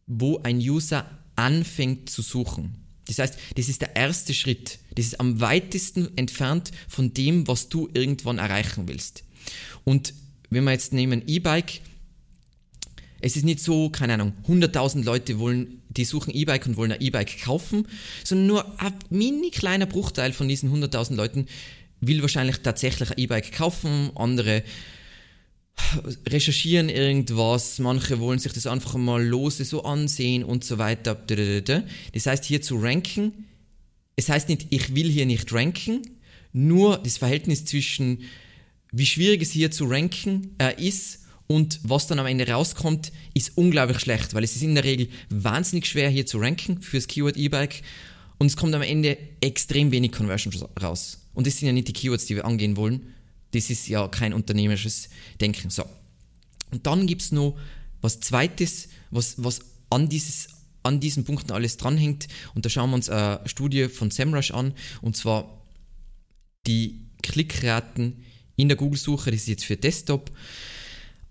wo 0.08 0.40
ein 0.44 0.58
User 0.58 1.06
anfängt 1.36 2.10
zu 2.10 2.22
suchen. 2.22 2.76
Das 3.08 3.20
heißt, 3.20 3.38
das 3.56 3.68
ist 3.68 3.82
der 3.82 3.96
erste 3.96 4.34
Schritt. 4.34 4.80
Das 4.96 5.06
ist 5.06 5.20
am 5.20 5.42
weitesten 5.42 6.18
entfernt 6.18 6.72
von 6.88 7.14
dem, 7.14 7.48
was 7.48 7.70
du 7.70 7.90
irgendwann 7.94 8.38
erreichen 8.38 8.88
willst. 8.88 9.24
Und 9.84 10.14
wenn 10.50 10.64
wir 10.64 10.72
jetzt 10.72 10.94
nehmen 10.94 11.24
E-Bike, 11.28 11.82
es 13.24 13.38
ist 13.38 13.46
nicht 13.46 13.62
so, 13.62 13.90
keine 13.90 14.16
Ahnung, 14.16 14.34
100.000 14.50 15.06
Leute 15.06 15.40
wollen, 15.40 15.82
die 15.90 16.04
suchen 16.04 16.36
E-Bike 16.36 16.66
und 16.66 16.76
wollen 16.76 16.92
ein 16.92 17.02
E-Bike 17.02 17.42
kaufen, 17.42 17.88
sondern 18.26 18.48
nur 18.48 18.82
ein 18.82 18.94
mini 19.10 19.50
kleiner 19.50 19.86
Bruchteil 19.86 20.34
von 20.34 20.50
diesen 20.50 20.74
100.000 20.74 21.16
Leuten 21.16 21.48
will 22.02 22.22
wahrscheinlich 22.22 22.58
tatsächlich 22.58 23.12
ein 23.12 23.18
E-Bike 23.18 23.54
kaufen, 23.54 24.12
andere 24.16 24.64
recherchieren 26.28 26.90
irgendwas, 26.90 27.80
manche 27.80 28.20
wollen 28.20 28.40
sich 28.40 28.52
das 28.52 28.68
einfach 28.68 28.96
mal 28.96 29.26
lose 29.26 29.64
so 29.64 29.84
ansehen 29.84 30.44
und 30.44 30.66
so 30.66 30.78
weiter. 30.78 31.16
Das 31.16 32.26
heißt 32.26 32.44
hier 32.44 32.62
zu 32.62 32.76
ranken, 32.76 33.46
es 34.18 34.28
heißt 34.28 34.50
nicht, 34.50 34.68
ich 34.70 34.96
will 34.96 35.10
hier 35.10 35.26
nicht 35.26 35.52
ranken, 35.54 36.02
nur 36.52 36.98
das 36.98 37.18
Verhältnis 37.18 37.64
zwischen 37.64 38.24
wie 38.92 39.06
schwierig 39.06 39.42
es 39.42 39.52
hier 39.52 39.72
zu 39.72 39.86
ranken 39.86 40.56
äh, 40.60 40.76
ist 40.86 41.23
und 41.48 41.80
was 41.84 42.08
dann 42.08 42.20
am 42.20 42.26
Ende 42.26 42.48
rauskommt, 42.48 43.12
ist 43.34 43.58
unglaublich 43.58 44.00
schlecht, 44.00 44.34
weil 44.34 44.44
es 44.44 44.56
ist 44.56 44.64
in 44.64 44.76
der 44.76 44.84
Regel 44.84 45.10
wahnsinnig 45.30 45.86
schwer 45.86 46.10
hier 46.10 46.26
zu 46.26 46.38
ranken 46.40 46.82
fürs 46.82 47.08
Keyword 47.08 47.38
E-Bike 47.38 47.84
und 48.38 48.48
es 48.48 48.58
kommt 48.58 48.74
am 48.76 48.82
Ende 48.82 49.18
extrem 49.42 49.92
wenig 49.92 50.12
Conversion 50.12 50.54
raus. 50.82 51.20
Und 51.34 51.48
das 51.48 51.58
sind 51.58 51.68
ja 51.68 51.74
nicht 51.74 51.88
die 51.88 51.94
Keywords, 51.94 52.26
die 52.26 52.36
wir 52.36 52.46
angehen 52.46 52.78
wollen. 52.78 53.14
Das 53.52 53.70
ist 53.70 53.88
ja 53.88 54.08
kein 54.08 54.34
unternehmerisches 54.34 55.10
Denken. 55.40 55.70
So. 55.70 55.86
Und 56.72 56.86
dann 56.88 57.08
gibt 57.08 57.22
es 57.22 57.32
noch 57.32 57.58
was 58.02 58.20
Zweites, 58.20 58.90
was, 59.12 59.36
was 59.38 59.62
an, 59.90 60.10
dieses, 60.10 60.48
an 60.84 61.00
diesen 61.00 61.24
Punkten 61.24 61.52
alles 61.52 61.78
dranhängt. 61.78 62.28
Und 62.56 62.66
da 62.66 62.70
schauen 62.70 62.90
wir 62.90 62.96
uns 62.96 63.10
eine 63.10 63.42
Studie 63.46 63.90
von 63.90 64.12
SEMrush 64.12 64.52
an. 64.52 64.74
Und 65.02 65.16
zwar 65.16 65.62
die 66.68 67.06
Klickraten 67.22 68.24
in 68.56 68.68
der 68.68 68.78
Google-Suche. 68.78 69.32
Das 69.32 69.42
ist 69.42 69.48
jetzt 69.48 69.66
für 69.66 69.78
Desktop. 69.78 70.32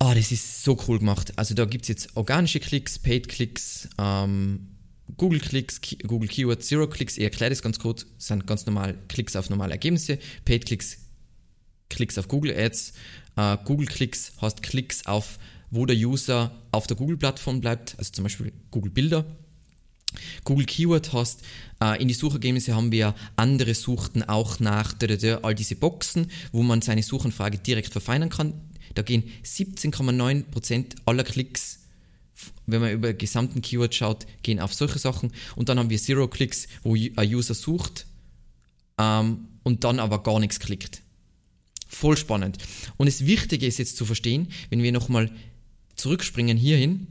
Ah, 0.04 0.16
das 0.16 0.32
ist 0.32 0.64
so 0.64 0.76
cool 0.88 0.99
gemacht. 0.99 1.32
Also 1.37 1.54
da 1.54 1.64
gibt 1.64 1.85
es 1.85 1.88
jetzt 1.88 2.16
organische 2.16 2.59
Klicks, 2.59 2.99
Paid-Klicks, 2.99 3.88
ähm, 3.99 4.66
Google-Klicks, 5.16 5.80
Google 6.09 6.28
Keyword, 6.28 6.64
Zero-Klicks. 6.64 7.18
Ich 7.18 7.23
erkläre 7.23 7.50
das 7.50 7.62
ganz 7.62 7.78
kurz. 7.78 8.04
Sind 8.18 8.44
ganz 8.44 8.66
normal 8.66 8.99
Klicks 9.06 9.37
auf 9.37 9.49
normale 9.49 9.71
Ergebnisse. 9.71 10.18
Paid-Klicks, 10.44 10.99
Klicks 11.88 12.18
auf 12.18 12.26
Google 12.26 12.52
Ads. 12.52 12.94
Äh, 13.37 13.59
Google-Klicks 13.64 14.32
hast 14.38 14.64
Klicks 14.64 15.06
auf, 15.06 15.38
wo 15.71 15.87
der 15.87 15.94
User 15.94 16.50
auf 16.73 16.88
der 16.88 16.97
Google-Plattform 16.97 17.61
bleibt. 17.61 17.94
Also 17.97 18.11
zum 18.11 18.25
Beispiel 18.25 18.52
Google 18.73 18.90
Bilder. 18.90 19.25
Google 20.42 20.66
Keyword 20.66 21.12
hast, 21.12 21.42
äh, 21.80 22.02
in 22.02 22.09
die 22.09 22.14
Suchergebnisse 22.14 22.75
haben 22.75 22.90
wir 22.90 23.14
andere 23.37 23.75
Suchten 23.75 24.25
auch 24.25 24.59
nach 24.59 24.94
all 25.42 25.54
diese 25.54 25.76
Boxen, 25.76 26.26
wo 26.50 26.64
man 26.64 26.82
seine 26.82 27.04
Suchanfrage 27.04 27.59
direkt 27.59 27.92
verfeinern 27.92 28.28
kann. 28.28 28.54
Da 28.94 29.02
gehen 29.02 29.25
17,9% 29.44 30.96
aller 31.04 31.25
Klicks, 31.25 31.80
wenn 32.66 32.80
man 32.80 32.92
über 32.92 33.12
gesamten 33.12 33.62
Keyword 33.62 33.94
schaut, 33.94 34.26
gehen 34.42 34.61
auf 34.61 34.75
solche 34.75 34.99
Sachen. 34.99 35.32
Und 35.56 35.68
dann 35.68 35.78
haben 35.78 35.90
wir 35.90 35.99
Zero 35.99 36.28
Klicks, 36.28 36.68
wo 36.82 36.94
ein 36.94 37.34
User 37.34 37.54
sucht 37.54 38.06
ähm, 38.99 39.49
und 39.62 39.84
dann 39.84 39.99
aber 39.99 40.22
gar 40.22 40.40
nichts 40.40 40.61
klickt. 40.61 41.02
Voll 41.88 42.16
spannend. 42.16 42.58
Und 42.96 43.06
das 43.06 43.26
Wichtige 43.26 43.66
ist 43.66 43.78
jetzt 43.78 43.96
zu 43.96 44.06
verstehen, 44.06 44.49
wenn 44.70 44.82
wir 44.82 44.92
nochmal 44.92 45.30
zurückspringen 45.94 46.56
hierhin, 46.56 47.06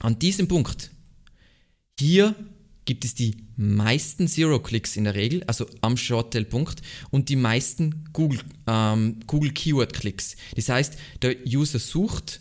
an 0.00 0.18
diesem 0.18 0.48
Punkt, 0.48 0.90
hier 1.98 2.34
gibt 2.84 3.04
es 3.04 3.14
die 3.14 3.36
meisten 3.56 4.28
Zero-Clicks 4.28 4.96
in 4.96 5.04
der 5.04 5.14
Regel, 5.14 5.44
also 5.44 5.66
am 5.80 5.96
Shorttail-Punkt, 5.96 6.82
und 7.10 7.28
die 7.28 7.36
meisten 7.36 8.04
Google, 8.12 8.40
ähm, 8.66 9.20
Google 9.26 9.52
Keyword-Klicks. 9.52 10.36
Das 10.56 10.68
heißt, 10.68 10.98
der 11.22 11.36
User 11.46 11.78
sucht, 11.78 12.40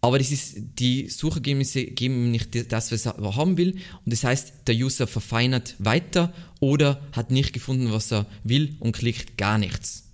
aber 0.00 0.18
das 0.18 0.30
ist, 0.32 0.56
die 0.78 1.08
Suchergebnisse 1.08 1.84
geben 1.86 2.26
ihm 2.26 2.30
nicht 2.30 2.70
das, 2.72 2.92
was 2.92 3.06
er 3.06 3.36
haben 3.36 3.56
will. 3.56 3.72
Und 3.72 4.12
das 4.12 4.22
heißt, 4.22 4.52
der 4.66 4.74
User 4.74 5.06
verfeinert 5.06 5.76
weiter 5.78 6.30
oder 6.60 7.00
hat 7.12 7.30
nicht 7.30 7.54
gefunden, 7.54 7.90
was 7.90 8.12
er 8.12 8.26
will 8.42 8.76
und 8.80 8.92
klickt 8.92 9.38
gar 9.38 9.56
nichts. 9.56 10.04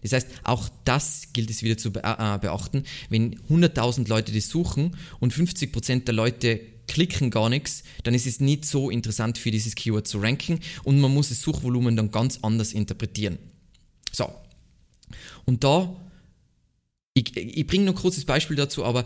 Das 0.00 0.12
heißt, 0.12 0.28
auch 0.44 0.70
das 0.84 1.28
gilt 1.32 1.50
es 1.50 1.62
wieder 1.62 1.76
zu 1.76 1.88
äh, 1.88 2.38
beachten. 2.40 2.84
Wenn 3.10 3.38
100.000 3.50 4.08
Leute 4.08 4.32
das 4.32 4.48
suchen 4.48 4.96
und 5.20 5.34
50% 5.34 6.04
der 6.04 6.14
Leute 6.14 6.60
klicken 6.86 7.30
gar 7.30 7.48
nichts, 7.48 7.82
dann 8.02 8.14
ist 8.14 8.26
es 8.26 8.40
nicht 8.40 8.64
so 8.64 8.90
interessant 8.90 9.38
für 9.38 9.50
dieses 9.50 9.74
Keyword 9.74 10.06
zu 10.06 10.18
ranken 10.18 10.60
und 10.84 11.00
man 11.00 11.12
muss 11.12 11.28
das 11.28 11.40
Suchvolumen 11.40 11.96
dann 11.96 12.10
ganz 12.10 12.38
anders 12.42 12.72
interpretieren. 12.72 13.38
So. 14.12 14.32
Und 15.44 15.64
da, 15.64 15.94
ich, 17.14 17.36
ich 17.36 17.66
bringe 17.66 17.84
noch 17.84 17.94
ein 17.94 18.00
kurzes 18.00 18.24
Beispiel 18.24 18.56
dazu, 18.56 18.84
aber 18.84 19.04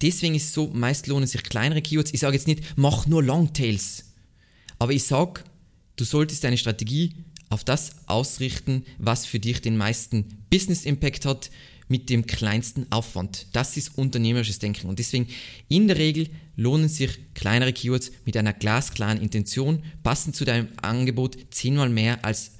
deswegen 0.00 0.34
ist 0.34 0.44
es 0.44 0.54
so, 0.54 0.68
meist 0.68 1.06
lohnen 1.06 1.26
sich 1.26 1.42
kleinere 1.42 1.82
Keywords. 1.82 2.12
Ich 2.12 2.20
sage 2.20 2.36
jetzt 2.36 2.46
nicht, 2.46 2.62
mach 2.76 3.06
nur 3.06 3.22
Longtails. 3.22 4.12
Aber 4.78 4.92
ich 4.92 5.04
sage, 5.04 5.42
du 5.96 6.04
solltest 6.04 6.44
deine 6.44 6.58
Strategie 6.58 7.14
auf 7.50 7.64
das 7.64 7.92
ausrichten, 8.06 8.84
was 8.98 9.26
für 9.26 9.38
dich 9.38 9.60
den 9.60 9.76
meisten 9.76 10.44
Business 10.50 10.84
Impact 10.84 11.24
hat, 11.24 11.50
mit 11.88 12.10
dem 12.10 12.26
kleinsten 12.26 12.86
Aufwand. 12.90 13.46
Das 13.52 13.76
ist 13.76 13.98
unternehmerisches 13.98 14.58
Denken. 14.58 14.88
Und 14.88 14.98
deswegen 14.98 15.28
in 15.68 15.88
der 15.88 15.98
Regel 15.98 16.28
lohnen 16.56 16.88
sich 16.88 17.18
kleinere 17.34 17.72
Keywords 17.72 18.12
mit 18.24 18.36
einer 18.36 18.52
glasklaren 18.52 19.20
Intention, 19.20 19.82
passend 20.02 20.36
zu 20.36 20.44
deinem 20.44 20.68
Angebot 20.80 21.36
zehnmal 21.50 21.88
mehr 21.88 22.24
als 22.24 22.52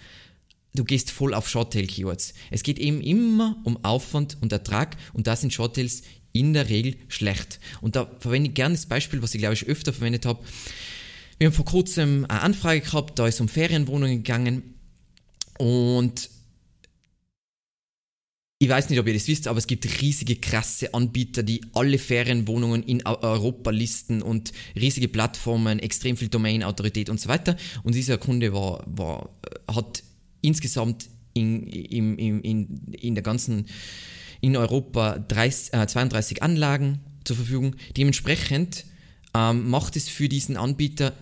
du 0.75 0.85
gehst 0.85 1.11
voll 1.11 1.35
auf 1.35 1.49
Shorttail-Keywords. 1.49 2.35
Es 2.51 2.63
geht 2.63 2.79
eben 2.79 3.01
immer 3.01 3.57
um 3.65 3.83
Aufwand 3.85 4.37
und 4.41 4.53
Ertrag 4.53 4.97
und 5.13 5.27
da 5.27 5.37
sind 5.37 5.53
Shorttails 5.53 6.03
in 6.33 6.53
der 6.53 6.69
Regel 6.69 6.97
schlecht. 7.09 7.61
Und 7.81 7.97
da 7.97 8.11
verwende 8.19 8.49
ich 8.49 8.55
gerne 8.55 8.75
das 8.75 8.87
Beispiel, 8.87 9.23
was 9.23 9.35
ich 9.35 9.41
glaube 9.41 9.55
ich 9.55 9.67
öfter 9.67 9.93
verwendet 9.93 10.27
habe. 10.27 10.45
Wir 11.39 11.47
haben 11.47 11.55
vor 11.55 11.65
kurzem 11.65 12.27
eine 12.29 12.41
Anfrage 12.41 12.81
gehabt, 12.81 13.19
da 13.19 13.27
ist 13.27 13.41
um 13.41 13.49
Ferienwohnungen 13.49 14.23
gegangen 14.23 14.75
und 15.59 16.29
ich 18.59 18.69
weiß 18.69 18.89
nicht, 18.89 18.99
ob 18.99 19.07
ihr 19.07 19.15
das 19.15 19.27
wisst, 19.27 19.49
aber 19.49 19.59
es 19.59 19.67
gibt 19.67 20.01
riesige, 20.01 20.37
krasse 20.37 20.95
Anbieter, 20.95 21.43
die 21.43 21.61
alle 21.75 21.99
Ferienwohnungen 21.99 22.83
in 22.83 23.05
Europa 23.05 23.71
listen 23.71 24.23
und 24.23 24.53
riesige 24.77 25.09
Plattformen, 25.09 25.81
extrem 25.81 26.17
viel 26.17 26.29
Domain-Autorität 26.29 27.11
und 27.11 27.21
so 27.21 27.29
weiter. 27.29 27.57
Und 27.83 27.95
dieser 27.95 28.17
Kunde 28.17 28.53
war, 28.53 28.85
war, 28.87 29.31
hat 29.69 30.03
insgesamt 30.41 31.09
in, 31.35 31.67
in, 31.67 32.17
in, 32.17 32.93
in 32.93 33.15
der 33.15 33.25
ganzen, 33.25 33.67
in 34.41 34.57
Europa 34.57 35.19
30, 35.19 35.75
äh, 35.75 35.87
32 35.87 36.43
Anlagen 36.43 37.01
zur 37.25 37.37
Verfügung. 37.37 37.75
Dementsprechend 37.97 38.85
ähm, 39.35 39.69
macht 39.69 39.97
es 39.97 40.09
für 40.09 40.29
diesen 40.29 40.57
Anbieter 40.57 41.13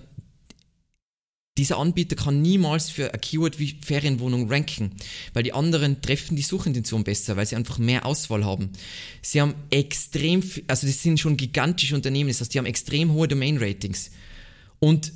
dieser 1.59 1.77
Anbieter 1.77 2.17
kann 2.17 2.41
niemals 2.41 2.89
für 2.89 3.13
ein 3.13 3.21
Keyword 3.21 3.59
wie 3.59 3.77
Ferienwohnung 3.83 4.51
ranken, 4.51 4.93
weil 5.35 5.43
die 5.43 5.53
anderen 5.53 6.01
treffen 6.01 6.35
die 6.35 6.43
Suchintention 6.43 7.05
besser, 7.05 7.37
weil 7.37 7.45
sie 7.45 7.57
einfach 7.57 7.79
mehr 7.79 8.07
Auswahl 8.07 8.45
haben. 8.45 8.71
Sie 9.21 9.41
haben 9.41 9.55
extrem, 9.69 10.43
also 10.67 10.87
das 10.87 11.03
sind 11.03 11.21
schon 11.21 11.37
gigantische 11.37 11.95
Unternehmen, 11.95 12.29
das 12.29 12.41
heißt, 12.41 12.55
die 12.55 12.59
haben 12.59 12.67
extrem 12.67 13.13
hohe 13.13 13.29
Domain-Ratings. 13.29 14.11
Und 14.79 15.13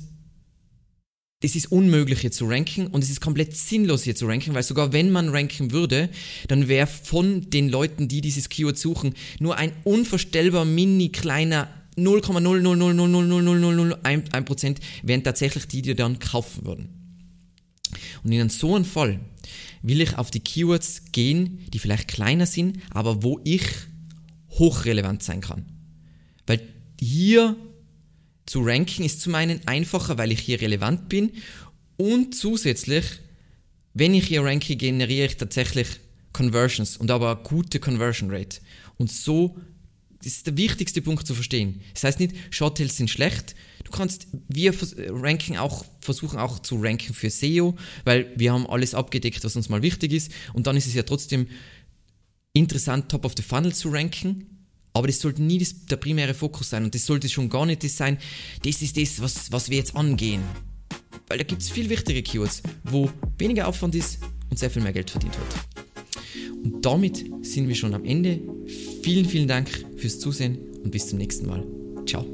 es 1.41 1.55
ist 1.55 1.71
unmöglich 1.71 2.21
hier 2.21 2.31
zu 2.31 2.45
ranken 2.45 2.87
und 2.87 3.03
es 3.03 3.11
ist 3.11 3.21
komplett 3.21 3.55
sinnlos 3.55 4.03
hier 4.03 4.15
zu 4.15 4.25
ranken, 4.25 4.53
weil 4.53 4.63
sogar 4.63 4.91
wenn 4.93 5.11
man 5.11 5.29
ranken 5.29 5.71
würde, 5.71 6.09
dann 6.47 6.67
wäre 6.67 6.87
von 6.87 7.49
den 7.49 7.69
Leuten, 7.69 8.07
die 8.07 8.21
dieses 8.21 8.49
Keyword 8.49 8.77
suchen, 8.77 9.13
nur 9.39 9.55
ein 9.57 9.71
unvorstellbar 9.83 10.65
mini 10.65 11.09
kleiner 11.09 11.67
0,000000001% 11.97 14.77
wären 15.03 15.23
tatsächlich 15.23 15.67
die, 15.67 15.81
die 15.81 15.95
dann 15.95 16.19
kaufen 16.19 16.65
würden. 16.65 16.89
Und 18.23 18.31
in 18.31 18.49
so 18.49 18.75
einem 18.75 18.85
Fall 18.85 19.19
will 19.81 20.01
ich 20.01 20.17
auf 20.17 20.31
die 20.31 20.39
Keywords 20.39 21.11
gehen, 21.11 21.65
die 21.73 21.79
vielleicht 21.79 22.07
kleiner 22.07 22.45
sind, 22.45 22.79
aber 22.91 23.23
wo 23.23 23.39
ich 23.43 23.63
hochrelevant 24.51 25.23
sein 25.23 25.41
kann. 25.41 25.65
Weil 26.45 26.61
hier 26.99 27.55
zu 28.45 28.61
ranken 28.61 29.03
ist 29.03 29.21
zum 29.21 29.35
einen 29.35 29.67
einfacher, 29.67 30.17
weil 30.17 30.31
ich 30.31 30.39
hier 30.39 30.61
relevant 30.61 31.09
bin 31.09 31.31
und 31.97 32.35
zusätzlich, 32.35 33.05
wenn 33.93 34.13
ich 34.13 34.27
hier 34.27 34.43
ranke, 34.43 34.75
generiere 34.75 35.27
ich 35.27 35.37
tatsächlich 35.37 35.87
Conversions 36.33 36.97
und 36.97 37.09
aber 37.09 37.37
gute 37.37 37.79
Conversion 37.79 38.29
Rate. 38.31 38.59
Und 38.97 39.11
so 39.11 39.57
das 40.23 40.33
ist 40.33 40.47
der 40.47 40.57
wichtigste 40.57 41.01
Punkt 41.01 41.27
zu 41.27 41.33
verstehen. 41.33 41.81
Das 41.93 42.03
heißt 42.03 42.19
nicht, 42.19 42.35
Shorttails 42.49 42.97
sind 42.97 43.09
schlecht. 43.09 43.55
Du 43.83 43.91
kannst, 43.91 44.27
wir 44.49 44.73
ranken 45.09 45.57
auch, 45.57 45.85
versuchen 46.01 46.39
auch 46.39 46.59
zu 46.59 46.81
ranken 46.81 47.13
für 47.13 47.29
SEO, 47.29 47.75
weil 48.03 48.31
wir 48.35 48.51
haben 48.51 48.67
alles 48.67 48.93
abgedeckt, 48.93 49.43
was 49.43 49.55
uns 49.55 49.69
mal 49.69 49.81
wichtig 49.81 50.13
ist. 50.13 50.31
Und 50.53 50.67
dann 50.67 50.75
ist 50.75 50.87
es 50.87 50.93
ja 50.93 51.03
trotzdem 51.03 51.47
interessant, 52.53 53.09
top 53.09 53.25
of 53.25 53.33
the 53.37 53.43
funnel 53.43 53.73
zu 53.73 53.89
ranken. 53.89 54.57
Aber 54.93 55.05
das 55.05 55.19
sollte 55.19 55.43
nie 55.43 55.59
das, 55.59 55.85
der 55.85 55.97
primäre 55.97 56.33
Fokus 56.33 56.71
sein 56.71 56.83
und 56.83 56.95
das 56.95 57.05
sollte 57.05 57.29
schon 57.29 57.49
gar 57.49 57.67
nicht 57.67 57.83
das 57.83 57.95
sein, 57.95 58.17
das 58.63 58.81
ist 58.81 58.97
das, 58.97 59.21
was, 59.21 59.51
was 59.51 59.69
wir 59.69 59.77
jetzt 59.77 59.95
angehen. 59.95 60.41
Weil 61.27 61.37
da 61.37 61.43
gibt 61.43 61.61
es 61.61 61.69
viel 61.69 61.87
wichtige 61.89 62.23
Keywords, 62.23 62.63
wo 62.83 63.11
weniger 63.37 63.67
Aufwand 63.67 63.93
ist 63.93 64.19
und 64.49 64.57
sehr 64.57 64.71
viel 64.71 64.81
mehr 64.81 64.93
Geld 64.93 65.11
verdient 65.11 65.37
wird. 65.37 66.63
Und 66.63 66.83
damit 66.83 67.25
sind 67.43 67.67
wir 67.67 67.75
schon 67.75 67.93
am 67.93 68.05
Ende. 68.05 68.41
Vielen, 69.07 69.23
vielen 69.23 69.47
Dank 69.47 69.69
fürs 69.95 70.19
Zusehen 70.19 70.57
und 70.83 70.91
bis 70.91 71.07
zum 71.07 71.17
nächsten 71.17 71.47
Mal. 71.47 71.65
Ciao. 72.05 72.25